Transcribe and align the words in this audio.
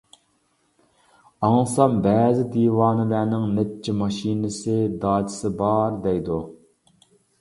ئاڭلىسام، 1.49 1.99
بەزى 2.07 2.45
دىۋانىلەرنىڭ 2.55 3.45
نەچچە 3.59 3.95
ماشىنىسى، 4.01 4.79
داچىسى 5.05 5.53
بار 5.61 6.01
دەيدۇ. 6.07 6.41